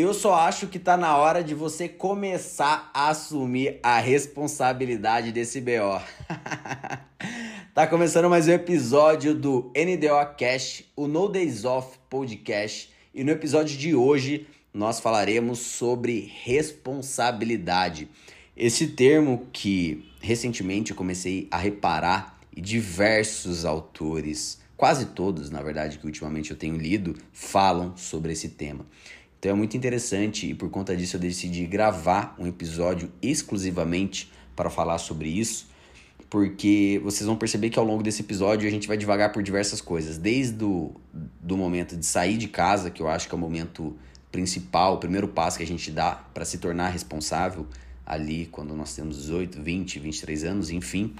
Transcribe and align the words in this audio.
Eu 0.00 0.14
só 0.14 0.32
acho 0.32 0.66
que 0.66 0.78
tá 0.78 0.96
na 0.96 1.14
hora 1.18 1.44
de 1.44 1.54
você 1.54 1.86
começar 1.86 2.90
a 2.94 3.10
assumir 3.10 3.78
a 3.82 4.00
responsabilidade 4.00 5.30
desse 5.30 5.60
BO. 5.60 6.00
tá 7.74 7.86
começando 7.86 8.30
mais 8.30 8.48
um 8.48 8.52
episódio 8.52 9.34
do 9.34 9.70
NDO 9.76 10.36
Cash, 10.38 10.84
o 10.96 11.06
No 11.06 11.28
Days 11.28 11.66
Off 11.66 11.98
Podcast, 12.08 12.90
e 13.14 13.22
no 13.22 13.30
episódio 13.30 13.76
de 13.76 13.94
hoje 13.94 14.46
nós 14.72 15.00
falaremos 15.00 15.58
sobre 15.58 16.32
responsabilidade. 16.44 18.08
Esse 18.56 18.86
termo 18.86 19.48
que 19.52 20.10
recentemente 20.18 20.92
eu 20.92 20.96
comecei 20.96 21.46
a 21.50 21.58
reparar 21.58 22.40
e 22.56 22.62
diversos 22.62 23.66
autores, 23.66 24.62
quase 24.78 25.04
todos, 25.08 25.50
na 25.50 25.60
verdade, 25.60 25.98
que 25.98 26.06
ultimamente 26.06 26.52
eu 26.52 26.56
tenho 26.56 26.78
lido, 26.78 27.14
falam 27.34 27.94
sobre 27.98 28.32
esse 28.32 28.48
tema. 28.48 28.86
Então 29.40 29.52
é 29.52 29.54
muito 29.54 29.74
interessante 29.74 30.50
e 30.50 30.54
por 30.54 30.68
conta 30.68 30.94
disso 30.94 31.16
eu 31.16 31.20
decidi 31.20 31.66
gravar 31.66 32.36
um 32.38 32.46
episódio 32.46 33.10
exclusivamente 33.22 34.30
para 34.54 34.68
falar 34.68 34.98
sobre 34.98 35.30
isso, 35.30 35.66
porque 36.28 37.00
vocês 37.02 37.26
vão 37.26 37.36
perceber 37.36 37.70
que 37.70 37.78
ao 37.78 37.84
longo 37.86 38.02
desse 38.02 38.20
episódio 38.20 38.68
a 38.68 38.70
gente 38.70 38.86
vai 38.86 38.98
devagar 38.98 39.32
por 39.32 39.42
diversas 39.42 39.80
coisas, 39.80 40.18
desde 40.18 40.62
o 40.62 40.94
do 41.40 41.56
momento 41.56 41.96
de 41.96 42.04
sair 42.04 42.36
de 42.36 42.48
casa, 42.48 42.90
que 42.90 43.00
eu 43.00 43.08
acho 43.08 43.28
que 43.28 43.34
é 43.34 43.38
o 43.38 43.40
momento 43.40 43.96
principal, 44.30 44.96
o 44.96 44.98
primeiro 44.98 45.28
passo 45.28 45.56
que 45.56 45.64
a 45.64 45.66
gente 45.66 45.90
dá 45.90 46.12
para 46.34 46.44
se 46.44 46.58
tornar 46.58 46.90
responsável 46.90 47.66
ali 48.04 48.44
quando 48.44 48.76
nós 48.76 48.94
temos 48.94 49.16
18, 49.16 49.62
20, 49.62 49.98
23 50.00 50.44
anos, 50.44 50.70
enfim, 50.70 51.14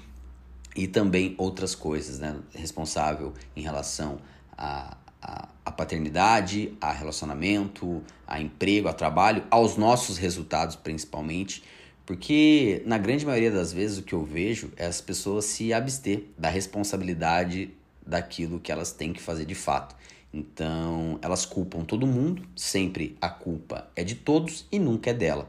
e 0.76 0.86
também 0.86 1.34
outras 1.38 1.74
coisas, 1.74 2.18
né? 2.18 2.36
Responsável 2.54 3.32
em 3.56 3.62
relação 3.62 4.18
a, 4.56 4.98
a, 5.20 5.70
paternidade, 5.70 6.76
a 6.80 6.92
relacionamento, 6.92 8.02
a 8.26 8.40
emprego, 8.40 8.88
a 8.88 8.92
trabalho, 8.92 9.44
aos 9.50 9.76
nossos 9.76 10.18
resultados 10.18 10.76
principalmente, 10.76 11.62
porque 12.04 12.82
na 12.86 12.98
grande 12.98 13.24
maioria 13.24 13.50
das 13.50 13.72
vezes 13.72 13.98
o 13.98 14.02
que 14.02 14.14
eu 14.14 14.24
vejo 14.24 14.72
é 14.76 14.86
as 14.86 15.00
pessoas 15.00 15.44
se 15.44 15.72
abster 15.72 16.24
da 16.36 16.48
responsabilidade 16.48 17.70
daquilo 18.06 18.58
que 18.58 18.72
elas 18.72 18.92
têm 18.92 19.12
que 19.12 19.22
fazer 19.22 19.44
de 19.44 19.54
fato. 19.54 19.94
Então, 20.32 21.18
elas 21.22 21.44
culpam 21.44 21.84
todo 21.84 22.06
mundo, 22.06 22.42
sempre 22.54 23.16
a 23.20 23.28
culpa 23.28 23.90
é 23.96 24.04
de 24.04 24.14
todos 24.14 24.66
e 24.70 24.78
nunca 24.78 25.10
é 25.10 25.14
dela. 25.14 25.48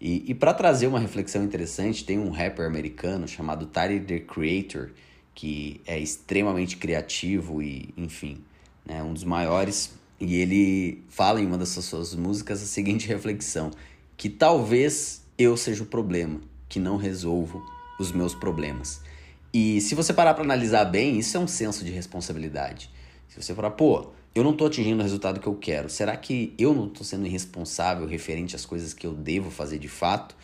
E, 0.00 0.30
e 0.30 0.34
para 0.34 0.52
trazer 0.52 0.86
uma 0.86 0.98
reflexão 0.98 1.42
interessante, 1.42 2.04
tem 2.04 2.18
um 2.18 2.30
rapper 2.30 2.66
americano 2.66 3.26
chamado 3.26 3.66
Tyler 3.66 4.04
the 4.04 4.20
Creator, 4.20 4.90
que 5.34 5.80
é 5.86 5.98
extremamente 5.98 6.76
criativo 6.76 7.62
e, 7.62 7.92
enfim, 7.96 8.44
né, 8.84 9.02
um 9.02 9.12
dos 9.12 9.24
maiores. 9.24 9.92
E 10.20 10.36
ele 10.36 11.02
fala 11.08 11.40
em 11.40 11.46
uma 11.46 11.58
das 11.58 11.70
suas 11.70 12.14
músicas 12.14 12.62
a 12.62 12.66
seguinte 12.66 13.08
reflexão: 13.08 13.70
que 14.16 14.28
talvez 14.28 15.22
eu 15.36 15.56
seja 15.56 15.82
o 15.82 15.86
problema, 15.86 16.40
que 16.68 16.78
não 16.78 16.96
resolvo 16.96 17.62
os 17.98 18.12
meus 18.12 18.34
problemas. 18.34 19.00
E 19.52 19.80
se 19.80 19.94
você 19.94 20.12
parar 20.12 20.34
para 20.34 20.42
analisar 20.42 20.84
bem, 20.84 21.18
isso 21.18 21.36
é 21.36 21.40
um 21.40 21.46
senso 21.46 21.84
de 21.84 21.90
responsabilidade. 21.92 22.90
Se 23.28 23.40
você 23.40 23.54
falar, 23.54 23.70
pô, 23.70 24.08
eu 24.34 24.42
não 24.42 24.50
estou 24.50 24.66
atingindo 24.66 25.00
o 25.00 25.02
resultado 25.02 25.38
que 25.38 25.46
eu 25.46 25.54
quero, 25.54 25.88
será 25.88 26.16
que 26.16 26.52
eu 26.58 26.74
não 26.74 26.86
estou 26.86 27.04
sendo 27.04 27.26
irresponsável 27.26 28.06
referente 28.06 28.56
às 28.56 28.66
coisas 28.66 28.92
que 28.92 29.06
eu 29.06 29.14
devo 29.14 29.50
fazer 29.50 29.78
de 29.78 29.88
fato? 29.88 30.34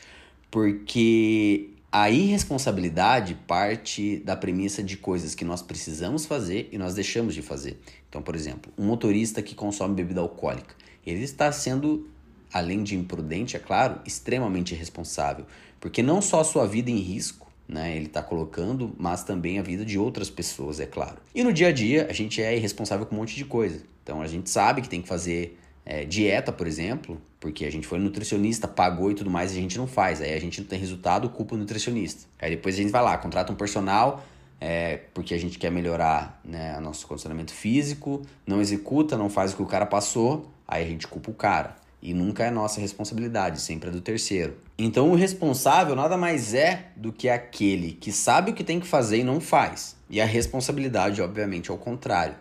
Porque 0.48 1.70
a 1.91 2.08
irresponsabilidade 2.08 3.34
parte 3.48 4.19
da 4.19 4.36
premissa 4.36 4.80
de 4.80 4.97
coisas 4.97 5.34
que 5.34 5.44
nós 5.44 5.60
precisamos 5.60 6.25
fazer 6.25 6.69
e 6.70 6.78
nós 6.78 6.94
deixamos 6.94 7.34
de 7.34 7.42
fazer. 7.42 7.80
Então, 8.11 8.20
por 8.20 8.34
exemplo, 8.34 8.70
um 8.77 8.84
motorista 8.84 9.41
que 9.41 9.55
consome 9.55 9.94
bebida 9.94 10.20
alcoólica, 10.20 10.75
ele 11.06 11.22
está 11.22 11.50
sendo, 11.53 12.11
além 12.53 12.83
de 12.83 12.97
imprudente, 12.97 13.56
é 13.56 13.61
claro, 13.61 14.00
extremamente 14.05 14.75
irresponsável, 14.75 15.47
porque 15.78 16.03
não 16.03 16.21
só 16.21 16.41
a 16.41 16.44
sua 16.44 16.66
vida 16.66 16.91
em 16.91 16.98
risco, 16.98 17.50
né, 17.69 17.97
ele 17.97 18.06
está 18.06 18.21
colocando, 18.21 18.93
mas 18.98 19.22
também 19.22 19.60
a 19.60 19.62
vida 19.62 19.84
de 19.84 19.97
outras 19.97 20.28
pessoas, 20.28 20.81
é 20.81 20.87
claro. 20.87 21.19
E 21.32 21.44
no 21.44 21.53
dia 21.53 21.69
a 21.69 21.72
dia, 21.72 22.09
a 22.10 22.12
gente 22.12 22.43
é 22.43 22.56
irresponsável 22.56 23.06
com 23.06 23.15
um 23.15 23.19
monte 23.19 23.37
de 23.37 23.44
coisa. 23.44 23.81
Então 24.03 24.21
a 24.21 24.27
gente 24.27 24.50
sabe 24.50 24.82
que 24.82 24.88
tem 24.88 25.00
que 25.00 25.06
fazer 25.06 25.56
é, 25.87 26.04
dieta, 26.04 26.53
por 26.53 26.66
exemplo, 26.66 27.21
porque 27.38 27.65
a 27.65 27.71
gente 27.71 27.87
foi 27.87 28.00
nutricionista, 28.00 28.66
pagou 28.66 29.12
e 29.12 29.15
tudo 29.15 29.31
mais, 29.31 29.53
a 29.53 29.54
gente 29.54 29.78
não 29.78 29.87
faz. 29.87 30.21
Aí 30.21 30.34
a 30.34 30.41
gente 30.41 30.60
não 30.60 30.66
tem 30.66 30.81
resultado, 30.81 31.28
culpa 31.28 31.54
o 31.54 31.59
nutricionista. 31.59 32.27
Aí 32.41 32.50
depois 32.50 32.75
a 32.75 32.78
gente 32.78 32.91
vai 32.91 33.03
lá, 33.03 33.16
contrata 33.16 33.53
um 33.53 33.56
personal, 33.56 34.27
é, 34.60 34.98
porque 35.15 35.32
a 35.32 35.38
gente 35.38 35.59
quer 35.59 35.71
melhorar 35.71 36.38
né, 36.44 36.76
o 36.76 36.81
nosso 36.82 37.06
condicionamento 37.06 37.53
físico, 37.53 38.21
não 38.47 38.60
executa, 38.60 39.16
não 39.16 39.31
faz 39.31 39.53
o 39.53 39.56
que 39.56 39.62
o 39.62 39.66
cara 39.66 39.87
passou, 39.87 40.50
aí 40.69 40.84
a 40.84 40.87
gente 40.87 41.06
culpa 41.06 41.31
o 41.31 41.34
cara. 41.34 41.76
E 42.03 42.15
nunca 42.15 42.44
é 42.44 42.50
nossa 42.50 42.81
responsabilidade, 42.81 43.60
sempre 43.60 43.88
é 43.88 43.93
do 43.93 44.00
terceiro. 44.00 44.56
Então 44.78 45.10
o 45.10 45.15
responsável 45.15 45.94
nada 45.94 46.16
mais 46.16 46.54
é 46.54 46.88
do 46.97 47.12
que 47.12 47.28
aquele 47.28 47.93
que 47.93 48.12
sabe 48.12 48.50
o 48.50 48.54
que 48.54 48.65
tem 48.65 48.81
que 48.81 48.87
fazer 48.87 49.19
e 49.19 49.25
não 49.25 49.41
faz. 49.41 49.97
E 50.09 50.21
a 50.21 50.25
responsabilidade, 50.25 51.21
obviamente, 51.21 51.71
é 51.71 51.75
o 51.75 51.78
contrário. 51.78 52.34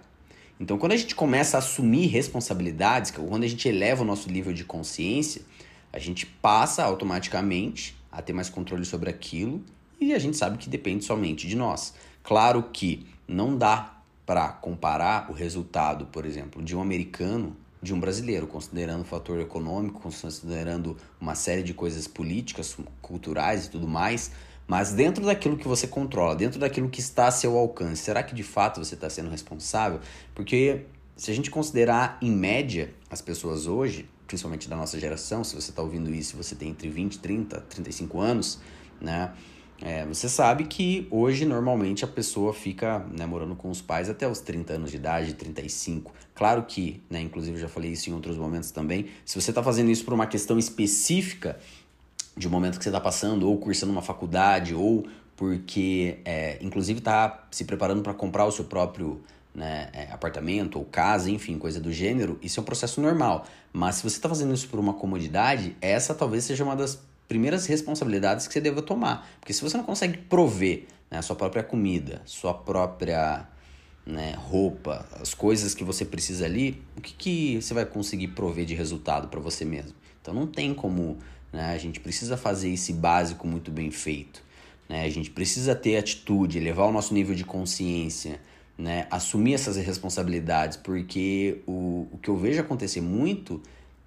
Então 0.60 0.78
quando 0.78 0.94
a 0.94 0.98
gente 0.98 1.16
começa 1.16 1.58
a 1.58 1.60
assumir 1.60 2.08
responsabilidades, 2.08 3.12
quando 3.12 3.44
a 3.44 3.48
gente 3.48 3.68
eleva 3.68 4.04
o 4.04 4.06
nosso 4.06 4.30
nível 4.30 4.54
de 4.54 4.64
consciência, 4.64 5.42
a 5.92 6.00
gente 6.00 6.26
passa 6.26 6.84
automaticamente 6.84 7.98
a 8.12 8.22
ter 8.22 8.34
mais 8.34 8.50
controle 8.50 8.86
sobre 8.86 9.10
aquilo 9.10 9.64
e 10.00 10.14
a 10.14 10.20
gente 10.20 10.38
sabe 10.38 10.58
que 10.58 10.70
depende 10.70 11.04
somente 11.04 11.48
de 11.48 11.56
nós. 11.56 11.94
Claro 12.24 12.64
que 12.72 13.08
não 13.28 13.58
dá 13.58 13.96
para 14.26 14.50
comparar 14.50 15.30
o 15.30 15.34
resultado, 15.34 16.06
por 16.08 16.26
exemplo, 16.26 16.62
de 16.62 16.76
um 16.76 16.82
americano 16.82 17.56
de 17.82 17.94
um 17.94 18.00
brasileiro, 18.00 18.46
considerando 18.46 19.02
o 19.02 19.06
fator 19.06 19.40
econômico, 19.40 20.02
considerando 20.02 20.98
uma 21.20 21.34
série 21.34 21.64
de 21.64 21.74
coisas 21.74 22.08
políticas, 22.08 22.78
culturais 23.02 23.66
e 23.66 23.70
tudo 23.70 23.88
mais, 23.88 24.32
mas 24.68 24.92
dentro 24.92 25.26
daquilo 25.26 25.58
que 25.58 25.68
você 25.68 25.88
controla, 25.88 26.36
dentro 26.36 26.60
daquilo 26.60 26.90
que 26.90 27.00
está 27.00 27.28
a 27.28 27.32
seu 27.32 27.58
alcance, 27.58 28.04
será 28.04 28.22
que 28.22 28.36
de 28.36 28.44
fato 28.44 28.84
você 28.84 28.96
está 28.96 29.10
sendo 29.10 29.30
responsável? 29.30 30.00
Porque 30.36 30.86
se 31.16 31.32
a 31.32 31.34
gente 31.34 31.50
considerar 31.50 32.18
em 32.22 32.32
média 32.32 32.94
as 33.10 33.22
pessoas 33.22 33.66
hoje, 33.66 34.08
principalmente 34.28 34.70
da 34.70 34.76
nossa 34.76 35.00
geração, 35.00 35.44
se 35.44 35.56
você 35.56 35.72
está 35.72 35.82
ouvindo 35.82 36.14
isso, 36.14 36.38
você 36.38 36.54
tem 36.54 36.70
entre 36.70 36.88
20, 36.88 37.18
30, 37.18 37.62
35 37.62 38.20
anos, 38.20 38.60
né? 39.02 39.34
É, 39.82 40.06
você 40.06 40.28
sabe 40.28 40.66
que 40.66 41.08
hoje 41.10 41.46
normalmente 41.46 42.04
a 42.04 42.08
pessoa 42.08 42.54
fica 42.54 43.00
né, 43.18 43.26
morando 43.26 43.56
com 43.56 43.70
os 43.70 43.82
pais 43.82 44.10
até 44.10 44.28
os 44.28 44.40
30 44.42 44.74
anos 44.74 44.92
de 44.92 44.98
idade, 44.98 45.34
35. 45.34 46.14
Claro 46.36 46.64
que, 46.64 47.02
né, 47.10 47.22
inclusive 47.22 47.56
eu 47.56 47.62
já 47.62 47.70
falei 47.70 47.92
isso 47.92 48.10
em 48.10 48.14
outros 48.14 48.38
momentos 48.38 48.72
também, 48.72 49.08
se 49.26 49.40
você 49.40 49.52
está 49.52 49.64
fazendo 49.64 49.90
isso 49.90 50.04
por 50.04 50.14
uma 50.14 50.28
questão 50.28 50.60
específica 50.60 51.58
de 52.36 52.48
um 52.48 52.52
momento 52.52 52.78
que 52.78 52.84
você 52.84 52.90
está 52.90 53.00
passando, 53.00 53.48
ou 53.48 53.58
cursando 53.58 53.92
uma 53.92 54.02
faculdade, 54.02 54.74
ou 54.74 55.06
porque, 55.36 56.20
é, 56.26 56.58
inclusive, 56.62 57.00
está 57.00 57.48
se 57.52 57.64
preparando 57.64 58.02
para 58.02 58.14
comprar 58.14 58.46
o 58.46 58.52
seu 58.52 58.66
próprio 58.66 59.22
né, 59.54 59.90
é, 59.94 60.12
apartamento 60.12 60.78
ou 60.78 60.86
casa, 60.86 61.30
enfim, 61.32 61.58
coisa 61.58 61.80
do 61.80 61.92
gênero, 61.92 62.38
isso 62.42 62.60
é 62.60 62.62
um 62.62 62.66
processo 62.66 63.02
normal. 63.02 63.46
Mas 63.72 63.96
se 63.96 64.04
você 64.04 64.18
está 64.18 64.28
fazendo 64.28 64.54
isso 64.54 64.68
por 64.68 64.80
uma 64.80 64.94
comodidade, 64.94 65.76
essa 65.82 66.14
talvez 66.14 66.44
seja 66.44 66.64
uma 66.64 66.76
das 66.76 67.02
primeiras 67.30 67.68
responsabilidades 67.68 68.48
que 68.48 68.54
você 68.54 68.60
deva 68.60 68.82
tomar. 68.82 69.30
Porque 69.40 69.54
se 69.54 69.62
você 69.62 69.78
não 69.78 69.84
consegue 69.84 70.18
prover 70.18 70.88
né, 71.10 71.22
sua 71.22 71.36
própria 71.36 71.64
comida, 71.64 72.22
sua 72.26 72.54
própria 72.54 73.48
né, 74.06 74.34
roupa, 74.36 75.08
as 75.22 75.36
coisas 75.36 75.76
que 75.76 75.84
você 75.84 76.04
precisa 76.04 76.46
ali, 76.46 76.82
o 76.98 77.02
que, 77.02 77.14
que 77.14 77.62
você 77.62 77.74
vai 77.74 77.86
conseguir 77.86 78.30
prover 78.30 78.66
de 78.66 78.74
resultado 78.74 79.28
para 79.28 79.40
você 79.40 79.64
mesmo? 79.64 79.94
Então 80.22 80.34
não 80.34 80.48
tem 80.48 80.74
como. 80.74 81.18
Né, 81.54 81.72
a 81.74 81.78
gente 81.78 82.00
precisa 82.00 82.36
fazer 82.36 82.70
esse 82.70 82.94
básico 82.94 83.48
muito 83.48 83.72
bem 83.72 83.92
feito. 83.92 84.44
Né? 84.88 85.06
A 85.06 85.10
gente 85.10 85.30
precisa 85.30 85.76
ter 85.76 85.98
atitude, 85.98 86.58
elevar 86.58 86.88
o 86.88 86.92
nosso 86.92 87.14
nível 87.14 87.36
de 87.36 87.44
consciência, 87.44 88.42
né? 88.76 89.06
assumir 89.12 89.54
essas 89.54 89.78
responsabilidades, 89.78 90.78
porque 90.78 91.62
o, 91.68 92.08
o 92.12 92.18
que 92.20 92.30
eu 92.30 92.38
vejo 92.38 92.60
acontecer 92.60 93.02
muito 93.02 93.62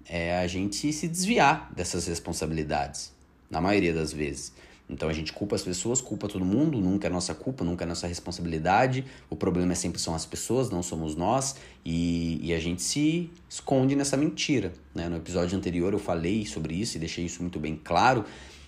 é 0.07 0.37
a 0.37 0.47
gente 0.47 0.91
se 0.91 1.07
desviar 1.07 1.71
dessas 1.75 2.07
responsabilidades 2.07 3.11
na 3.49 3.61
maioria 3.61 3.93
das 3.93 4.11
vezes. 4.11 4.53
Então 4.89 5.07
a 5.07 5.13
gente 5.13 5.31
culpa 5.31 5.55
as 5.55 5.63
pessoas, 5.63 6.01
culpa 6.01 6.27
todo 6.27 6.43
mundo, 6.43 6.79
nunca 6.79 7.07
é 7.07 7.09
nossa 7.09 7.33
culpa, 7.33 7.63
nunca 7.63 7.85
é 7.85 7.87
nossa 7.87 8.05
responsabilidade. 8.05 9.05
O 9.29 9.35
problema 9.35 9.71
é 9.71 9.75
sempre 9.75 9.99
são 9.99 10.13
as 10.13 10.25
pessoas, 10.25 10.69
não 10.69 10.83
somos 10.83 11.15
nós, 11.15 11.55
e, 11.85 12.39
e 12.43 12.53
a 12.53 12.59
gente 12.59 12.81
se 12.81 13.29
esconde 13.49 13.95
nessa 13.95 14.17
mentira. 14.17 14.73
Né? 14.93 15.07
No 15.07 15.17
episódio 15.17 15.57
anterior 15.57 15.93
eu 15.93 15.99
falei 15.99 16.45
sobre 16.45 16.75
isso 16.75 16.97
e 16.97 16.99
deixei 16.99 17.25
isso 17.25 17.41
muito 17.41 17.59
bem 17.59 17.79
claro. 17.81 18.25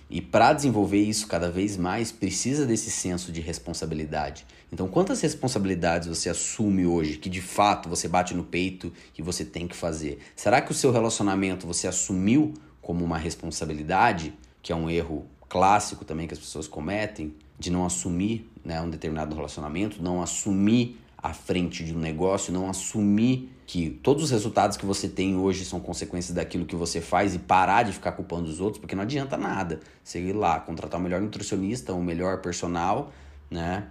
E 0.10 0.22
para 0.22 0.54
desenvolver 0.54 1.02
isso 1.02 1.28
cada 1.28 1.50
vez 1.50 1.78
mais, 1.78 2.12
precisa 2.12 2.66
desse 2.66 2.92
senso 2.92 3.31
de 3.31 3.42
responsabilidade. 3.42 4.46
Então, 4.72 4.88
quantas 4.88 5.22
responsabilidades 5.22 6.07
você 6.07 6.30
assume 6.30 6.86
hoje 6.86 7.18
que 7.18 7.30
de 7.30 7.42
fato 7.42 7.90
você 7.90 8.07
bate 8.07 8.34
no 8.34 8.44
peito 8.44 8.94
e 9.18 9.22
você 9.22 9.44
tem 9.44 9.68
que 9.68 9.75
fazer? 9.75 10.19
Será 10.36 10.62
que 10.62 10.72
o 10.72 10.75
seu 10.75 10.92
relacionamento 10.92 11.66
você 11.66 11.88
assumiu 11.88 12.54
como 12.81 13.04
uma 13.04 13.18
responsabilidade? 13.18 14.34
que 14.66 14.72
é 14.72 14.75
um 14.75 14.90
erro 14.90 15.28
clássico 15.48 16.04
também 16.04 16.25
que 16.25 16.34
as 16.34 16.40
pessoas 16.40 16.68
cometem, 16.68 17.36
de 17.60 17.69
não 17.69 17.86
assumir 17.86 18.50
né, 18.63 18.81
um 18.81 18.90
determinado 18.90 19.36
relacionamento, 19.36 20.02
não 20.02 20.24
assumir 20.24 21.00
à 21.25 21.33
frente 21.33 21.83
de 21.83 21.92
um 21.92 21.98
negócio, 21.98 22.54
não 22.54 22.69
assumir 22.69 23.50
que 23.66 23.89
todos 23.89 24.25
os 24.25 24.30
resultados 24.30 24.77
que 24.77 24.86
você 24.86 25.10
tem 25.10 25.36
hoje 25.36 25.66
são 25.66 25.80
consequências 25.80 26.36
daquilo 26.36 26.68
que 26.68 26.75
você 26.75 27.01
faz 27.01 27.33
e 27.33 27.39
parar 27.39 27.81
de 27.81 27.94
ficar 27.94 28.12
culpando 28.12 28.48
os 28.48 28.60
outros, 28.60 28.80
porque 28.80 28.95
não 28.95 29.01
adianta 29.01 29.36
nada. 29.36 29.80
Você 30.04 30.19
ir 30.19 30.33
lá, 30.33 30.60
contratar 30.60 31.00
o 31.00 31.04
melhor 31.04 31.19
nutricionista, 31.19 31.94
o 31.94 32.04
melhor 32.04 32.42
personal, 32.42 33.12
né? 33.50 33.88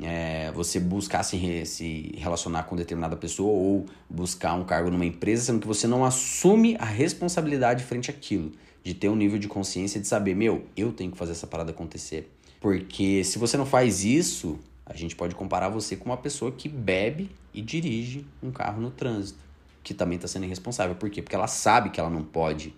É, 0.00 0.50
você 0.52 0.80
buscar 0.80 1.22
se, 1.24 1.36
re, 1.36 1.66
se 1.66 2.14
relacionar 2.16 2.62
com 2.62 2.74
determinada 2.74 3.16
pessoa 3.16 3.50
ou 3.50 3.84
buscar 4.08 4.54
um 4.54 4.64
cargo 4.64 4.90
numa 4.90 5.04
empresa, 5.04 5.42
sendo 5.42 5.60
que 5.60 5.66
você 5.66 5.86
não 5.86 6.06
assume 6.06 6.74
a 6.78 6.86
responsabilidade 6.86 7.84
frente 7.84 8.10
àquilo, 8.10 8.52
de 8.82 8.94
ter 8.94 9.10
um 9.10 9.16
nível 9.16 9.38
de 9.38 9.48
consciência 9.48 10.00
de 10.00 10.06
saber, 10.06 10.34
meu, 10.34 10.64
eu 10.74 10.90
tenho 10.90 11.10
que 11.10 11.18
fazer 11.18 11.32
essa 11.32 11.46
parada 11.46 11.70
acontecer. 11.70 12.32
Porque 12.60 13.22
se 13.24 13.38
você 13.38 13.58
não 13.58 13.66
faz 13.66 14.04
isso, 14.04 14.58
a 14.88 14.96
gente 14.96 15.14
pode 15.14 15.34
comparar 15.34 15.68
você 15.68 15.96
com 15.96 16.06
uma 16.06 16.16
pessoa 16.16 16.50
que 16.50 16.68
bebe 16.68 17.30
e 17.52 17.60
dirige 17.60 18.26
um 18.42 18.50
carro 18.50 18.80
no 18.80 18.90
trânsito, 18.90 19.38
que 19.84 19.92
também 19.92 20.16
está 20.16 20.26
sendo 20.26 20.46
irresponsável. 20.46 20.96
Por 20.96 21.10
quê? 21.10 21.20
Porque 21.20 21.36
ela 21.36 21.46
sabe 21.46 21.90
que 21.90 22.00
ela 22.00 22.08
não 22.08 22.22
pode 22.22 22.74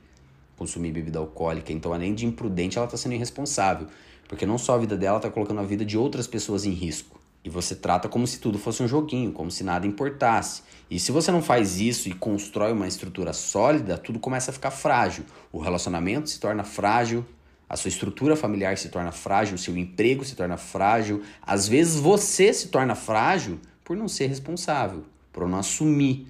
consumir 0.57 0.91
bebida 0.91 1.19
alcoólica, 1.19 1.73
então 1.73 1.93
além 1.93 2.15
de 2.15 2.27
imprudente, 2.27 2.77
ela 2.77 2.87
está 2.87 2.97
sendo 2.97 3.15
irresponsável. 3.15 3.87
Porque 4.29 4.45
não 4.45 4.59
só 4.59 4.75
a 4.75 4.79
vida 4.79 4.97
dela 4.97 5.17
está 5.17 5.31
colocando 5.31 5.61
a 5.61 5.65
vida 5.65 5.85
de 5.85 5.97
outras 5.97 6.27
pessoas 6.27 6.65
em 6.65 6.73
risco. 6.73 7.21
E 7.43 7.49
você 7.49 7.75
trata 7.75 8.09
como 8.09 8.27
se 8.27 8.39
tudo 8.39 8.59
fosse 8.59 8.83
um 8.83 8.89
joguinho, 8.89 9.33
como 9.33 9.51
se 9.51 9.65
nada 9.65 9.87
importasse. 9.87 10.63
E 10.91 11.01
se 11.01 11.11
você 11.11 11.33
não 11.33 11.41
faz 11.41 11.81
isso 11.81 12.09
e 12.09 12.13
constrói 12.13 12.73
uma 12.73 12.87
estrutura 12.87 13.33
sólida, 13.33 13.97
tudo 13.97 14.19
começa 14.19 14.51
a 14.51 14.55
ficar 14.55 14.71
frágil. 14.71 15.25
O 15.51 15.59
relacionamento 15.59 16.29
se 16.29 16.39
torna 16.39 16.65
frágil, 16.65 17.25
a 17.71 17.77
sua 17.77 17.89
estrutura 17.89 18.35
familiar 18.35 18.77
se 18.77 18.89
torna 18.89 19.13
frágil, 19.13 19.57
seu 19.57 19.77
emprego 19.77 20.25
se 20.25 20.35
torna 20.35 20.57
frágil. 20.57 21.23
Às 21.41 21.69
vezes 21.69 22.01
você 22.01 22.53
se 22.53 22.67
torna 22.67 22.97
frágil 22.97 23.61
por 23.85 23.97
não 23.97 24.09
ser 24.09 24.27
responsável, 24.27 25.05
por 25.33 25.49
não 25.49 25.57
assumir, 25.57 26.27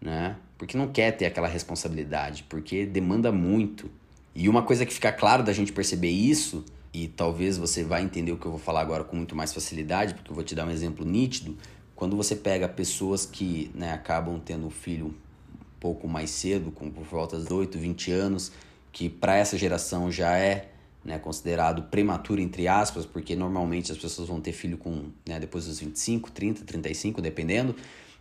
né? 0.00 0.36
Porque 0.56 0.78
não 0.78 0.88
quer 0.88 1.10
ter 1.12 1.26
aquela 1.26 1.48
responsabilidade, 1.48 2.46
porque 2.48 2.86
demanda 2.86 3.30
muito. 3.30 3.90
E 4.34 4.48
uma 4.48 4.62
coisa 4.62 4.86
que 4.86 4.94
fica 4.94 5.12
claro 5.12 5.42
da 5.42 5.52
gente 5.52 5.70
perceber 5.70 6.08
isso 6.08 6.64
e 6.94 7.08
talvez 7.08 7.58
você 7.58 7.84
vá 7.84 8.00
entender 8.00 8.32
o 8.32 8.38
que 8.38 8.46
eu 8.46 8.52
vou 8.52 8.60
falar 8.60 8.80
agora 8.80 9.04
com 9.04 9.16
muito 9.16 9.36
mais 9.36 9.52
facilidade, 9.52 10.14
porque 10.14 10.30
eu 10.30 10.34
vou 10.34 10.42
te 10.42 10.54
dar 10.54 10.66
um 10.66 10.70
exemplo 10.70 11.04
nítido. 11.04 11.58
Quando 11.94 12.16
você 12.16 12.34
pega 12.34 12.66
pessoas 12.66 13.26
que 13.26 13.70
né, 13.74 13.92
acabam 13.92 14.40
tendo 14.42 14.66
um 14.66 14.70
filho 14.70 15.08
um 15.08 15.78
pouco 15.78 16.08
mais 16.08 16.30
cedo, 16.30 16.70
com 16.70 16.90
por 16.90 17.04
volta 17.04 17.38
de 17.38 17.52
8, 17.52 17.76
20 17.78 18.12
anos, 18.12 18.50
que 18.92 19.08
para 19.08 19.36
essa 19.36 19.56
geração 19.56 20.10
já 20.10 20.36
é 20.36 20.69
né, 21.04 21.18
considerado 21.18 21.82
prematuro, 21.84 22.40
entre 22.40 22.68
aspas, 22.68 23.06
porque 23.06 23.34
normalmente 23.34 23.90
as 23.90 23.98
pessoas 23.98 24.28
vão 24.28 24.40
ter 24.40 24.52
filho 24.52 24.76
com 24.76 25.04
né, 25.26 25.40
depois 25.40 25.66
dos 25.66 25.80
25, 25.80 26.30
30, 26.30 26.64
35, 26.64 27.22
dependendo. 27.22 27.74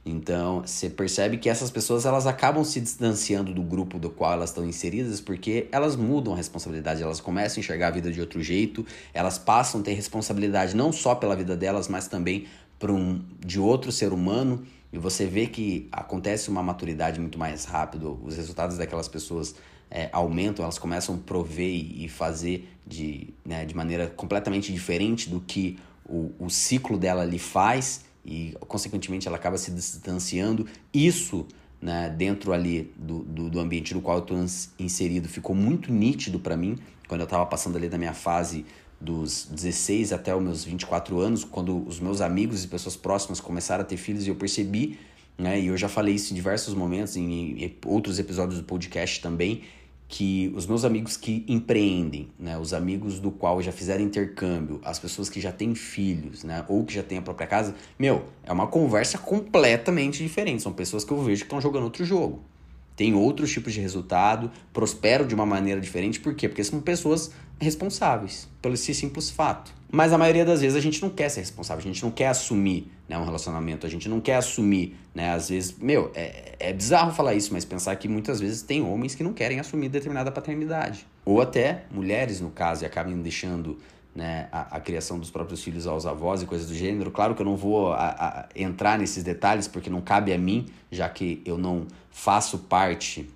Então, 0.05 0.61
você 0.61 0.89
percebe 0.89 1.37
que 1.37 1.49
essas 1.49 1.69
pessoas 1.69 2.05
elas 2.05 2.25
acabam 2.25 2.63
se 2.63 2.79
distanciando 2.79 3.53
do 3.53 3.61
grupo 3.61 3.99
do 3.99 4.09
qual 4.09 4.31
elas 4.31 4.49
estão 4.49 4.65
inseridas 4.65 5.19
porque 5.19 5.67
elas 5.71 5.95
mudam 5.95 6.33
a 6.33 6.37
responsabilidade, 6.37 7.03
elas 7.03 7.19
começam 7.19 7.57
a 7.57 7.59
enxergar 7.59 7.89
a 7.89 7.91
vida 7.91 8.09
de 8.09 8.21
outro 8.21 8.41
jeito, 8.41 8.85
elas 9.13 9.37
passam 9.37 9.81
a 9.81 9.83
ter 9.83 9.93
responsabilidade 9.93 10.75
não 10.75 10.91
só 10.91 11.13
pela 11.15 11.35
vida 11.35 11.55
delas, 11.55 11.87
mas 11.89 12.07
também 12.07 12.47
um 12.87 13.19
de 13.45 13.59
outro 13.59 13.91
ser 13.91 14.13
humano. 14.13 14.63
E 14.91 14.97
você 14.97 15.25
vê 15.25 15.47
que 15.47 15.87
acontece 15.91 16.49
uma 16.49 16.63
maturidade 16.63 17.19
muito 17.19 17.37
mais 17.37 17.65
rápido, 17.65 18.19
os 18.23 18.35
resultados 18.35 18.77
daquelas 18.77 19.07
pessoas 19.07 19.55
é, 19.89 20.09
aumentam, 20.11 20.63
elas 20.63 20.79
começam 20.79 21.15
a 21.15 21.17
prover 21.17 21.69
e 21.69 22.07
fazer 22.09 22.69
de, 22.85 23.33
né, 23.45 23.65
de 23.65 23.75
maneira 23.75 24.07
completamente 24.07 24.73
diferente 24.73 25.29
do 25.29 25.39
que 25.39 25.77
o, 26.05 26.31
o 26.39 26.49
ciclo 26.49 26.97
dela 26.97 27.23
lhe 27.23 27.39
faz 27.39 28.05
e, 28.25 28.55
consequentemente, 28.67 29.27
ela 29.27 29.37
acaba 29.37 29.57
se 29.57 29.71
distanciando. 29.71 30.67
Isso, 30.93 31.45
né, 31.81 32.09
dentro 32.09 32.51
ali 32.51 32.91
do, 32.97 33.19
do, 33.19 33.49
do 33.49 33.59
ambiente 33.59 33.93
no 33.93 34.01
qual 34.01 34.17
eu 34.17 34.23
estou 34.23 34.37
inserido, 34.79 35.27
ficou 35.27 35.55
muito 35.55 35.91
nítido 35.91 36.39
para 36.39 36.57
mim 36.57 36.77
quando 37.07 37.21
eu 37.21 37.25
estava 37.25 37.45
passando 37.45 37.75
ali 37.77 37.89
da 37.89 37.97
minha 37.97 38.13
fase 38.13 38.65
dos 38.99 39.47
16 39.49 40.11
até 40.11 40.35
os 40.35 40.43
meus 40.43 40.63
24 40.63 41.19
anos, 41.19 41.43
quando 41.43 41.85
os 41.87 41.99
meus 41.99 42.21
amigos 42.21 42.63
e 42.63 42.67
pessoas 42.67 42.95
próximas 42.95 43.39
começaram 43.39 43.81
a 43.81 43.85
ter 43.85 43.97
filhos 43.97 44.25
e 44.27 44.29
eu 44.29 44.35
percebi, 44.35 44.99
né, 45.37 45.59
e 45.59 45.67
eu 45.67 45.77
já 45.77 45.87
falei 45.87 46.15
isso 46.15 46.33
em 46.33 46.35
diversos 46.35 46.73
momentos, 46.73 47.15
em, 47.15 47.77
outros 47.85 48.19
episódios 48.19 48.59
do 48.59 48.65
podcast 48.65 49.21
também, 49.21 49.63
que 50.09 50.51
os 50.55 50.65
meus 50.65 50.83
amigos 50.83 51.15
que 51.15 51.45
empreendem, 51.47 52.29
né, 52.37 52.57
os 52.57 52.73
amigos 52.73 53.19
do 53.19 53.31
qual 53.31 53.61
já 53.61 53.71
fizeram 53.71 54.03
intercâmbio, 54.03 54.81
as 54.83 54.99
pessoas 54.99 55.29
que 55.29 55.39
já 55.39 55.51
têm 55.51 55.75
filhos, 55.75 56.43
né, 56.43 56.65
ou 56.67 56.83
que 56.83 56.93
já 56.93 57.03
têm 57.03 57.19
a 57.19 57.21
própria 57.21 57.47
casa, 57.47 57.75
meu, 57.97 58.25
é 58.43 58.51
uma 58.51 58.67
conversa 58.67 59.17
completamente 59.17 60.21
diferente. 60.21 60.63
São 60.63 60.73
pessoas 60.73 61.05
que 61.05 61.11
eu 61.11 61.21
vejo 61.21 61.41
que 61.41 61.45
estão 61.45 61.61
jogando 61.61 61.83
outro 61.83 62.03
jogo. 62.03 62.43
Tem 62.99 63.13
outros 63.13 63.49
tipos 63.49 63.71
de 63.71 63.79
resultado, 63.79 64.51
prosperam 64.73 65.25
de 65.25 65.33
uma 65.33 65.45
maneira 65.45 65.79
diferente, 65.79 66.19
por 66.19 66.35
quê? 66.35 66.49
Porque 66.49 66.65
são 66.65 66.81
pessoas 66.81 67.31
responsáveis, 67.57 68.49
pelo 68.61 68.73
esse 68.73 68.93
simples 68.93 69.29
fato. 69.29 69.73
Mas 69.89 70.11
a 70.11 70.17
maioria 70.17 70.43
das 70.43 70.59
vezes 70.59 70.75
a 70.75 70.81
gente 70.81 71.01
não 71.01 71.09
quer 71.09 71.29
ser 71.29 71.39
responsável, 71.39 71.81
a 71.81 71.87
gente 71.87 72.03
não 72.03 72.11
quer 72.11 72.27
assumir 72.27 72.91
né, 73.07 73.17
um 73.17 73.23
relacionamento, 73.23 73.87
a 73.87 73.89
gente 73.89 74.09
não 74.09 74.19
quer 74.19 74.35
assumir, 74.35 74.97
né? 75.15 75.31
Às 75.31 75.47
vezes, 75.47 75.77
meu, 75.79 76.11
é, 76.13 76.55
é 76.59 76.73
bizarro 76.73 77.13
falar 77.13 77.35
isso, 77.35 77.53
mas 77.53 77.63
pensar 77.63 77.95
que 77.95 78.09
muitas 78.09 78.41
vezes 78.41 78.63
tem 78.63 78.81
homens 78.81 79.15
que 79.15 79.23
não 79.23 79.31
querem 79.31 79.61
assumir 79.61 79.87
determinada 79.87 80.29
paternidade. 80.29 81.07
Ou 81.23 81.39
até 81.39 81.85
mulheres, 81.89 82.41
no 82.41 82.49
caso, 82.49 82.83
e 82.83 82.85
acabam 82.85 83.17
deixando 83.21 83.77
né, 84.15 84.49
a, 84.51 84.77
a, 84.77 84.79
criação 84.79 85.19
dos 85.19 85.29
próprios 85.29 85.63
filhos 85.63 85.87
aos 85.87 86.05
avós 86.05 86.41
e 86.41 86.45
coisas 86.45 86.67
do 86.67 86.75
gênero. 86.75 87.11
Claro 87.11 87.35
que 87.35 87.41
eu 87.41 87.45
não 87.45 87.55
vou 87.55 87.93
a, 87.93 88.07
a, 88.09 88.49
entrar 88.55 88.97
nesses 88.97 89.23
detalhes 89.23 89.67
porque 89.67 89.89
não 89.89 90.01
cabe 90.01 90.33
a 90.33 90.37
mim, 90.37 90.67
já 90.91 91.07
que 91.07 91.41
eu 91.45 91.57
não 91.57 91.87
faço 92.09 92.59
parte, 92.59 93.29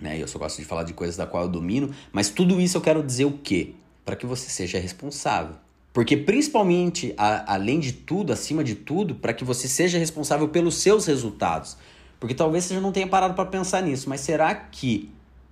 né? 0.00 0.20
Eu 0.20 0.28
só 0.28 0.38
gosto 0.38 0.58
de 0.58 0.64
falar 0.64 0.82
de 0.82 0.92
coisas 0.92 1.16
da 1.16 1.26
qual 1.26 1.44
eu 1.44 1.48
domino, 1.48 1.90
mas 2.12 2.28
tudo 2.28 2.60
isso 2.60 2.76
eu 2.76 2.80
quero 2.80 3.02
dizer 3.02 3.24
o 3.24 3.32
quê? 3.32 3.74
Para 4.04 4.16
que 4.16 4.26
você 4.26 4.50
seja 4.50 4.78
responsável. 4.78 5.56
Porque, 5.92 6.14
principalmente, 6.14 7.14
além 7.16 7.80
de 7.80 7.90
tudo, 7.90 8.30
acima 8.30 8.62
de 8.62 8.74
tudo, 8.74 9.14
para 9.14 9.32
que 9.32 9.42
você 9.42 9.66
seja 9.66 9.96
responsável 9.96 10.46
pelos 10.46 10.74
seus 10.76 11.06
resultados. 11.06 11.78
Porque 12.20 12.34
talvez 12.34 12.64
você 12.64 12.74
já 12.74 12.80
não 12.82 12.92
tenha 12.92 13.06
parado 13.06 13.32
para 13.32 13.46
pensar 13.46 13.82
nisso, 13.82 14.06
mas 14.06 14.20
será 14.20 14.54
que 14.54 15.10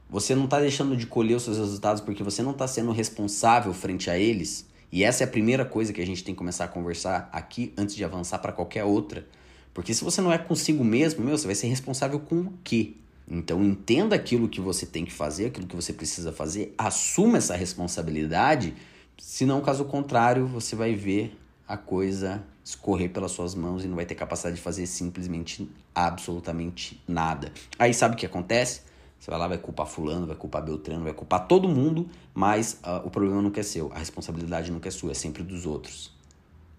você 0.09 0.35
não 0.35 0.45
está 0.45 0.61
deixando 0.61 0.97
de 0.97 1.07
colher 1.07 1.37
os 1.37 1.43
seus 1.43 1.59
resultados 1.59 2.01
porque 2.01 2.23
você 2.23 2.43
não 2.43 2.53
está 2.53 2.67
sendo 2.67 2.93
responsável 2.93 3.73
frente 3.73 4.11
a 4.11 4.19
eles? 4.19 4.67
E 4.93 5.03
essa 5.03 5.25
é 5.25 5.27
a 5.27 5.31
primeira 5.31 5.65
coisa 5.65 5.93
que 5.93 6.01
a 6.01 6.07
gente 6.07 6.23
tem 6.23 6.35
que 6.35 6.39
começar 6.39 6.65
a 6.65 6.69
conversar 6.69 7.29
aqui 7.33 7.73
antes 7.77 7.97
de 7.97 8.05
avançar 8.05 8.39
para 8.39 8.53
qualquer 8.53 8.85
outra. 8.85 9.27
Porque 9.73 9.93
se 9.93 10.05
você 10.05 10.21
não 10.21 10.33
é 10.33 10.39
consigo 10.39 10.85
mesmo, 10.85 11.25
meu, 11.25 11.37
você 11.37 11.47
vai 11.47 11.55
ser 11.57 11.67
responsável 11.67 12.21
com 12.21 12.41
o 12.41 12.53
quê? 12.63 12.95
Então 13.27 13.65
entenda 13.65 14.15
aquilo 14.15 14.49
que 14.49 14.61
você 14.61 14.87
tem 14.87 15.05
que 15.05 15.13
fazer, 15.13 15.47
aquilo 15.47 15.67
que 15.67 15.75
você 15.75 15.93
precisa 15.93 16.31
fazer, 16.31 16.75
assuma 16.79 17.39
essa 17.39 17.57
responsabilidade 17.57 18.75
se 19.19 19.47
não, 19.47 19.61
caso 19.61 19.85
contrário, 19.85 20.47
você 20.47 20.75
vai 20.75 20.95
ver 20.95 21.39
a 21.67 21.77
coisa 21.77 22.45
escorrer 22.65 23.11
pelas 23.11 23.33
suas 23.33 23.55
mãos 23.55 23.85
e 23.85 23.89
não 23.89 23.97
vai 23.97 24.07
ter 24.07 24.15
capacidade 24.15 24.57
de 24.57 24.63
fazer 24.63 24.87
simplesmente 24.87 25.69
absolutamente 25.95 27.03
nada. 27.07 27.53
Aí 27.79 27.95
sabe 27.95 28.15
o 28.15 28.19
que 28.19 28.27
acontece? 28.27 28.83
Você 29.25 29.31
vai 29.31 29.41
lá, 29.41 29.49
vai 29.49 29.57
culpar 29.57 29.87
fulano, 29.87 30.27
vai 30.27 30.37
culpar 30.37 30.63
Beltrano, 30.63 31.03
vai 31.03 31.15
culpar 31.15 31.49
todo 31.49 31.67
mundo, 31.67 32.11
mas 32.35 32.79
uh, 32.85 33.07
o 33.07 33.11
problema 33.11 33.41
não 33.41 33.51
é 33.57 33.63
seu, 33.63 33.91
a 33.95 33.99
responsabilidade 33.99 34.71
não 34.71 34.79
é 34.85 34.91
sua, 34.91 35.13
é 35.13 35.15
sempre 35.15 35.43
dos 35.43 35.65
outros. 35.65 36.13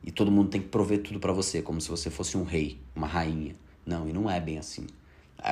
E 0.03 0.11
todo 0.11 0.29
mundo 0.29 0.49
tem 0.51 0.61
que 0.61 0.67
prover 0.67 1.01
tudo 1.01 1.19
para 1.19 1.33
você, 1.33 1.63
como 1.63 1.81
se 1.81 1.89
você 1.89 2.11
fosse 2.11 2.37
um 2.37 2.43
rei, 2.43 2.79
uma 2.95 3.07
rainha. 3.07 3.55
Não, 3.83 4.07
e 4.07 4.13
não 4.13 4.29
é 4.29 4.39
bem 4.39 4.59
assim. 4.59 4.85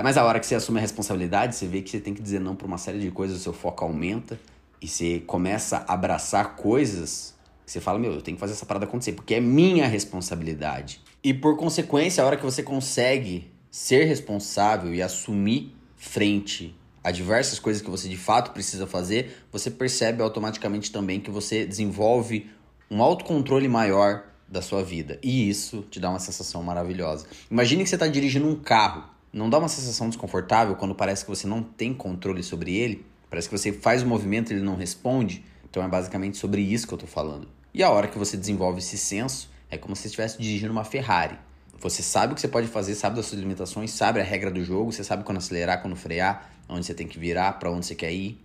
Mas 0.04 0.18
a 0.18 0.24
hora 0.24 0.40
que 0.40 0.46
você 0.46 0.54
assume 0.54 0.78
a 0.78 0.82
responsabilidade, 0.82 1.56
você 1.56 1.66
vê 1.66 1.82
que 1.82 1.90
você 1.90 2.00
tem 2.00 2.14
que 2.14 2.22
dizer 2.22 2.40
não 2.40 2.56
para 2.56 2.68
uma 2.68 2.78
série 2.78 3.00
de 3.00 3.10
coisas, 3.10 3.40
o 3.40 3.42
seu 3.42 3.54
foco 3.54 3.84
aumenta, 3.84 4.40
e 4.80 4.88
você 4.88 5.20
começa 5.22 5.84
a 5.88 5.96
abraçar 5.96 6.56
coisas, 6.58 7.34
você 7.66 7.82
fala, 7.82 7.98
meu, 7.98 8.12
eu 8.12 8.22
tenho 8.22 8.38
que 8.38 8.40
fazer 8.40 8.54
essa 8.54 8.68
parada 8.68 8.86
acontecer, 8.86 9.14
porque 9.14 9.34
é 9.34 9.42
minha 9.42 9.88
responsabilidade. 9.88 11.02
E 11.24 11.34
por 11.34 11.58
consequência, 11.58 12.24
a 12.24 12.28
hora 12.28 12.38
que 12.38 12.46
você 12.46 12.62
consegue 12.62 13.52
ser 13.72 14.04
responsável 14.06 14.94
e 14.94 15.02
assumir 15.02 15.76
frente 15.98 16.76
a 17.04 17.12
diversas 17.12 17.60
coisas 17.60 17.82
que 17.82 17.90
você 17.90 18.08
de 18.08 18.18
fato 18.18 18.52
precisa 18.52 18.88
fazer, 18.88 19.46
você 19.52 19.70
percebe 19.70 20.22
automaticamente 20.22 20.92
também 20.92 21.20
que 21.20 21.30
você 21.30 21.66
desenvolve 21.66 22.50
um 22.90 23.02
autocontrole 23.02 23.68
maior 23.68 24.24
da 24.48 24.62
sua 24.62 24.84
vida. 24.84 25.20
E 25.22 25.50
isso 25.50 25.82
te 25.90 26.00
dá 26.00 26.10
uma 26.10 26.20
sensação 26.20 26.64
maravilhosa. 26.64 27.26
Imagine 27.50 27.84
que 27.84 27.90
você 27.90 27.96
está 27.96 28.08
dirigindo 28.08 28.48
um 28.48 28.56
carro. 28.56 29.04
Não 29.34 29.50
dá 29.50 29.58
uma 29.58 29.68
sensação 29.68 30.08
desconfortável 30.08 30.76
quando 30.76 30.94
parece 30.94 31.26
que 31.26 31.30
você 31.30 31.48
não 31.48 31.64
tem 31.64 31.94
controle 31.94 32.44
sobre 32.44 32.76
ele? 32.76 33.06
Parece 33.30 33.50
que 33.50 33.58
você 33.58 33.74
faz 33.74 34.04
o 34.04 34.06
movimento 34.06 34.52
e 34.52 34.56
ele 34.56 34.64
não 34.64 34.76
responde. 34.76 35.44
Então 35.68 35.84
é 35.84 35.88
basicamente 35.88 36.38
sobre 36.38 36.62
isso 36.62 36.88
que 36.88 36.94
eu 36.94 36.98
estou 36.98 37.10
falando. 37.10 37.48
E 37.74 37.82
a 37.82 37.90
hora 37.90 38.08
que 38.08 38.18
você 38.18 38.38
desenvolve 38.38 38.78
esse 38.78 38.96
senso, 38.96 39.50
é 39.72 39.78
como 39.78 39.96
se 39.96 40.06
estivesse 40.06 40.40
dirigindo 40.40 40.72
uma 40.72 40.84
Ferrari. 40.84 41.36
Você 41.80 42.04
sabe 42.04 42.32
o 42.32 42.36
que 42.36 42.42
você 42.42 42.48
pode 42.48 42.68
fazer, 42.68 42.94
sabe 42.94 43.16
das 43.16 43.26
suas 43.26 43.42
limitações, 43.42 43.92
sabe 43.92 44.22
a 44.22 44.24
regra 44.24 44.52
do 44.52 44.64
jogo, 44.64 44.92
você 44.92 45.04
sabe 45.04 45.24
quando 45.24 45.40
acelerar, 45.40 45.82
quando 45.82 45.96
frear, 45.96 46.53
onde 46.68 46.86
você 46.86 46.94
tem 46.94 47.08
que 47.08 47.20
virar, 47.20 47.54
para 47.54 47.72
onde 47.72 47.86
você 47.86 47.96
quer 47.96 48.12
ir. 48.12 48.40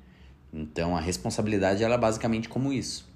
Então 0.52 0.96
a 0.96 1.00
responsabilidade 1.00 1.82
ela 1.82 1.94
é 1.94 1.98
basicamente 1.98 2.48
como 2.48 2.72
isso. 2.72 3.08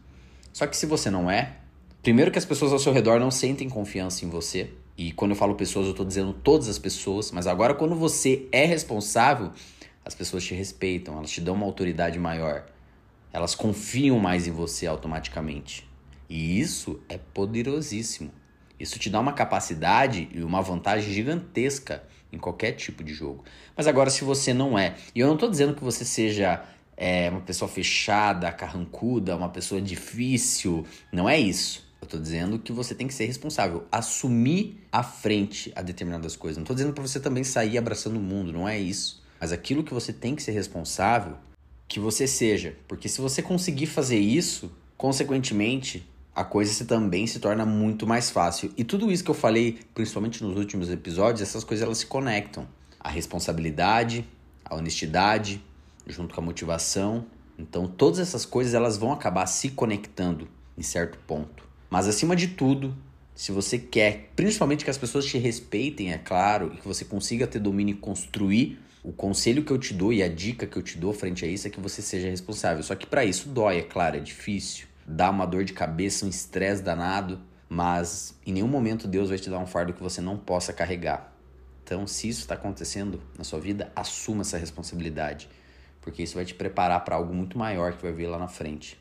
Só 0.53 0.67
que 0.67 0.77
se 0.77 0.87
você 0.87 1.11
não 1.11 1.31
é, 1.31 1.57
primeiro 2.03 2.31
que 2.31 2.39
as 2.39 2.45
pessoas 2.45 2.73
ao 2.73 2.79
seu 2.79 2.93
redor 2.93 3.19
não 3.19 3.31
sentem 3.31 3.69
confiança 3.69 4.25
em 4.25 4.29
você, 4.29 4.71
E 4.97 5.11
quando 5.13 5.31
eu 5.31 5.37
falo 5.37 5.55
pessoas, 5.55 5.87
eu 5.87 5.95
tô 5.95 6.05
dizendo 6.05 6.33
todas 6.33 6.69
as 6.69 6.79
pessoas, 6.79 7.31
mas 7.33 7.47
agora 7.47 7.75
quando 7.75 7.95
você 7.95 8.47
é 8.53 8.65
responsável, 8.65 9.51
as 10.05 10.15
pessoas 10.15 10.45
te 10.45 10.55
respeitam, 10.55 11.17
elas 11.17 11.31
te 11.31 11.41
dão 11.41 11.55
uma 11.55 11.67
autoridade 11.67 12.19
maior. 12.19 12.67
Elas 13.33 13.55
confiam 13.55 14.19
mais 14.19 14.47
em 14.47 14.51
você 14.51 14.87
automaticamente. 14.87 15.89
E 16.29 16.61
isso 16.61 17.01
é 17.09 17.17
poderosíssimo. 17.17 18.31
Isso 18.79 18.99
te 18.99 19.09
dá 19.09 19.21
uma 19.21 19.33
capacidade 19.33 20.29
e 20.33 20.43
uma 20.43 20.61
vantagem 20.61 21.13
gigantesca 21.13 22.03
em 22.33 22.39
qualquer 22.39 22.73
tipo 22.73 23.05
de 23.05 23.13
jogo. 23.13 23.45
Mas 23.77 23.87
agora, 23.87 24.11
se 24.11 24.25
você 24.25 24.55
não 24.55 24.79
é, 24.79 24.97
e 25.15 25.21
eu 25.21 25.27
não 25.27 25.35
estou 25.35 25.51
dizendo 25.51 25.75
que 25.75 25.85
você 25.85 26.05
seja 26.05 26.65
é, 26.97 27.31
uma 27.31 27.41
pessoa 27.41 27.69
fechada, 27.69 28.51
carrancuda, 28.51 29.37
uma 29.37 29.49
pessoa 29.49 29.81
difícil, 29.81 30.87
não 31.13 31.29
é 31.29 31.39
isso. 31.39 31.85
Eu 32.01 32.07
estou 32.07 32.21
dizendo 32.21 32.59
que 32.59 32.73
você 32.73 32.95
tem 32.95 33.07
que 33.07 33.15
ser 33.15 33.27
responsável, 33.27 33.87
assumir 33.93 34.85
a 34.91 35.03
frente 35.03 35.73
a 35.77 35.83
determinadas 35.83 36.35
coisas. 36.35 36.57
Não 36.57 36.65
estou 36.65 36.75
dizendo 36.75 36.93
para 36.93 37.07
você 37.07 37.21
também 37.21 37.45
sair 37.45 37.79
abraçando 37.79 38.17
o 38.17 38.21
mundo, 38.21 38.53
não 38.53 38.69
é 38.69 38.79
isso. 38.79 39.23
Mas 39.41 39.53
aquilo 39.53 39.85
que 39.85 39.95
você 39.95 40.13
tem 40.13 40.35
que 40.35 40.43
ser 40.43 40.53
responsável, 40.53 41.37
que 41.87 42.01
você 42.01 42.27
seja. 42.27 42.77
Porque 42.89 43.09
se 43.09 43.21
você 43.21 43.43
conseguir 43.43 43.87
fazer 43.87 44.19
isso, 44.19 44.73
consequentemente, 44.97 46.07
a 46.35 46.45
coisa 46.45 46.85
também 46.87 47.27
se 47.27 47.39
torna 47.39 47.67
muito 47.67 48.07
mais 48.07 48.31
fácil. 48.31 48.73
E 48.77 48.83
tudo 48.83 49.13
isso 49.13 49.23
que 49.23 49.31
eu 49.31 49.35
falei, 49.35 49.81
principalmente 49.95 50.43
nos 50.43 50.57
últimos 50.57 50.91
episódios, 50.91 51.43
essas 51.43 51.63
coisas 51.63 51.85
elas 51.85 51.99
se 51.99 52.07
conectam. 52.07 52.67
A 52.99 53.11
responsabilidade, 53.11 54.25
a 54.65 54.75
honestidade, 54.75 55.63
junto 56.07 56.35
com 56.35 56.41
a 56.41 56.45
motivação. 56.45 57.27
Então, 57.59 57.87
todas 57.87 58.19
essas 58.19 58.47
coisas 58.47 58.73
elas 58.73 58.97
vão 58.97 59.13
acabar 59.13 59.47
se 59.47 59.71
conectando 59.71 60.49
em 60.77 60.83
certo 60.83 61.19
ponto. 61.27 61.65
Mas 61.91 62.09
acima 62.09 62.35
de 62.35 62.49
tudo, 62.49 62.97
se 63.35 63.53
você 63.53 63.79
quer, 63.79 64.31
principalmente 64.35 64.85
que 64.85 64.91
as 64.91 64.97
pessoas 64.97 65.27
te 65.27 65.37
respeitem, 65.37 66.13
é 66.13 66.19
claro, 66.19 66.73
e 66.73 66.79
que 66.79 66.89
você 66.89 67.05
consiga 67.05 67.47
ter 67.47 67.59
domínio 67.59 67.93
e 67.93 67.99
construir, 67.99 68.81
o 69.05 69.13
conselho 69.13 69.65
que 69.65 69.71
eu 69.71 69.79
te 69.79 69.93
dou 69.93 70.13
e 70.13 70.23
a 70.23 70.29
dica 70.29 70.67
que 70.67 70.79
eu 70.79 70.83
te 70.83 70.97
dou 70.97 71.13
frente 71.13 71.45
a 71.45 71.49
isso 71.49 71.67
é 71.67 71.71
que 71.71 71.81
você 71.81 72.01
seja 72.01 72.31
responsável. 72.31 72.83
Só 72.83 72.95
que 72.95 73.05
para 73.05 73.23
isso 73.23 73.51
dói, 73.51 73.79
é 73.79 73.83
claro, 73.83 74.17
é 74.17 74.21
difícil 74.21 74.87
dá 75.07 75.31
uma 75.31 75.47
dor 75.47 75.65
de 75.65 75.73
cabeça, 75.73 76.25
um 76.25 76.29
estresse 76.29 76.83
danado, 76.83 77.41
mas 77.69 78.39
em 78.45 78.53
nenhum 78.53 78.69
momento 78.69 79.09
Deus 79.09 79.29
vai 79.29 79.39
te 79.39 79.49
dar 79.49 79.59
um 79.59 79.67
fardo 79.67 79.93
que 79.93 80.03
você 80.03 80.21
não 80.21 80.37
possa 80.37 80.73
carregar. 80.73 81.33
Então, 81.85 82.07
se 82.07 82.29
isso 82.29 82.41
está 82.41 82.55
acontecendo 82.55 83.21
na 83.37 83.45
sua 83.45 83.59
vida, 83.59 83.91
assuma 83.95 84.43
essa 84.43 84.57
responsabilidade, 84.57 85.49
porque 86.01 86.23
isso 86.23 86.35
vai 86.35 86.45
te 86.45 86.55
preparar 86.55 87.05
para 87.05 87.17
algo 87.17 87.35
muito 87.35 87.59
maior 87.59 87.93
que 87.93 88.03
vai 88.03 88.13
vir 88.13 88.27
lá 88.27 88.39
na 88.39 88.49
frente. 88.49 88.99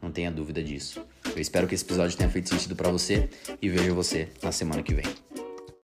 Não 0.00 0.10
tenha 0.10 0.30
dúvida 0.30 0.62
disso. 0.62 1.04
Eu 1.24 1.40
espero 1.40 1.68
que 1.68 1.74
esse 1.74 1.84
episódio 1.84 2.16
tenha 2.16 2.30
feito 2.30 2.48
sentido 2.48 2.74
para 2.74 2.90
você 2.90 3.30
e 3.60 3.68
vejo 3.68 3.94
você 3.94 4.28
na 4.42 4.50
semana 4.50 4.82
que 4.82 4.94
vem. 4.94 5.31